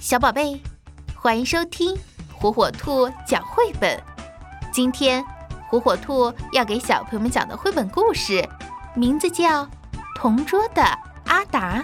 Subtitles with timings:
[0.00, 0.58] 小宝贝，
[1.14, 1.94] 欢迎收听
[2.32, 4.02] 火火兔讲绘本。
[4.72, 5.22] 今天，
[5.68, 8.48] 火火兔要给小朋友们讲的绘本故事，
[8.96, 9.64] 名字叫
[10.16, 10.82] 《同桌的
[11.26, 11.82] 阿达》。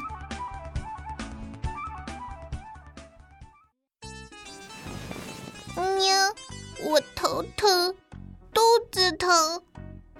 [5.76, 6.16] 喵，
[6.86, 7.94] 我头疼，
[8.50, 9.62] 肚子疼，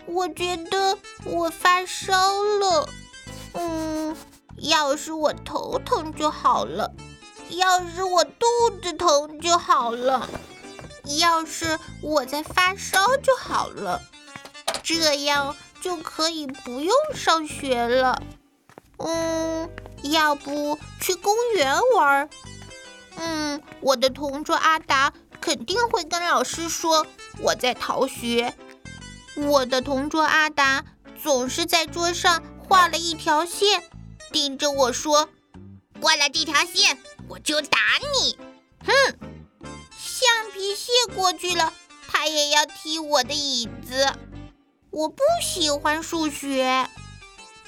[0.05, 2.87] 我觉得我发烧了。
[3.55, 4.15] 嗯，
[4.59, 6.95] 要是我头疼就好了。
[7.51, 8.47] 要是我肚
[8.83, 10.29] 子疼就好了，
[11.19, 14.03] 要是我在发烧就好了，
[14.83, 18.21] 这样就可以不用上学了。
[18.99, 19.71] 嗯，
[20.03, 22.29] 要不去公园玩？
[23.17, 27.07] 嗯，我的同桌阿达肯定会跟老师说
[27.39, 28.55] 我在逃学。
[29.37, 30.85] 我的同桌阿达
[31.23, 33.83] 总是在桌上画了一条线，
[34.33, 35.29] 盯着我说
[36.01, 37.79] ：“过了这条线。”我就打
[38.15, 38.39] 你！
[38.85, 38.93] 哼，
[39.99, 41.73] 橡皮屑过去了，
[42.09, 44.15] 他也要踢我的椅子。
[44.91, 46.89] 我不喜欢数学。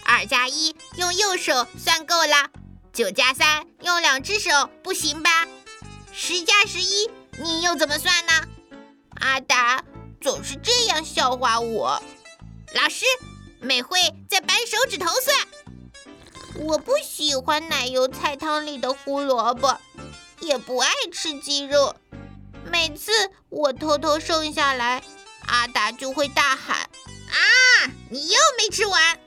[0.04, 2.50] 二加一用右手算够了，
[2.92, 5.46] 九加三用两只手不行吧？
[6.12, 8.32] 十加十一你又怎么算呢？
[9.20, 9.84] 阿达
[10.20, 12.02] 总是这样笑话我。
[12.74, 13.04] 老师，
[13.60, 15.36] 美惠在掰手指头算。
[16.58, 19.78] 我不喜欢奶油菜汤里的胡萝卜，
[20.40, 21.94] 也不爱吃鸡肉。
[22.64, 23.12] 每次
[23.48, 25.02] 我偷偷剩下来，
[25.46, 26.90] 阿达就会大喊
[27.30, 29.20] ：“啊，你又没吃完！”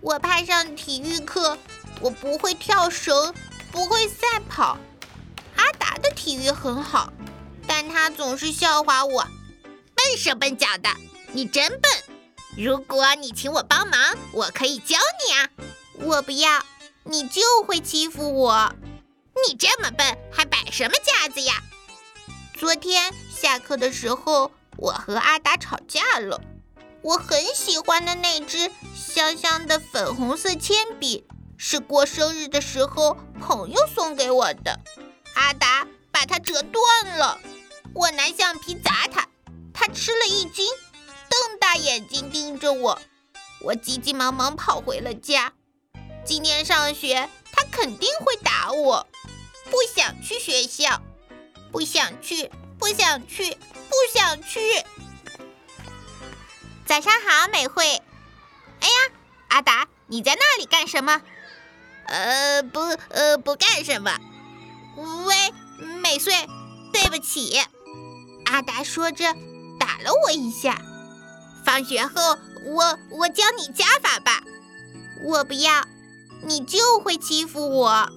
[0.00, 1.58] 我怕上体育课，
[2.00, 3.34] 我不会跳绳，
[3.72, 4.78] 不会赛跑。
[5.56, 7.12] 阿达的体育很好，
[7.66, 9.26] 但他总是笑话我
[9.96, 10.88] ：“笨手笨脚的，
[11.32, 11.90] 你真笨！
[12.56, 15.50] 如果你请我帮忙，我可以教你啊。”
[16.00, 16.64] 我不要，
[17.04, 18.74] 你就会欺负我。
[19.46, 21.62] 你这么笨，还摆什么架子呀？
[22.58, 26.40] 昨天下课的时候，我和阿达吵架了。
[27.02, 31.24] 我很喜欢的那支香香的粉红色铅笔，
[31.56, 34.80] 是过生日的时候朋友送给我的。
[35.34, 37.38] 阿达把它折断了，
[37.94, 39.28] 我拿橡皮砸他，
[39.72, 40.66] 他吃了一惊，
[41.28, 43.00] 瞪大眼睛盯着我。
[43.62, 45.52] 我急急忙忙跑回了家。
[46.26, 49.06] 今天上学，他肯定会打我。
[49.70, 51.00] 不想去学校，
[51.70, 52.50] 不想去，
[52.80, 53.56] 不想去，
[53.88, 54.60] 不想去。
[56.84, 58.02] 早上好，美惠。
[58.80, 58.94] 哎呀，
[59.48, 61.22] 阿达，你在那里干什么？
[62.06, 64.18] 呃，不，呃，不干什么。
[65.26, 65.36] 喂，
[66.00, 66.32] 美穗，
[66.92, 67.60] 对不起。
[68.46, 69.32] 阿达说着，
[69.78, 70.80] 打了我一下。
[71.64, 74.42] 放学后，我我教你加法吧。
[75.22, 75.86] 我不要。
[76.42, 78.08] 你就会欺负我。